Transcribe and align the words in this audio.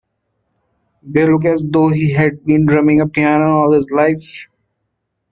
They 1.03 1.27
look 1.31 1.45
as 1.45 1.63
though 1.63 1.89
he 1.89 2.11
had 2.11 2.43
been 2.43 2.65
drumming 2.65 3.01
a 3.01 3.07
piano 3.07 3.51
all 3.51 3.73
his 3.73 3.87
life. 3.91 4.47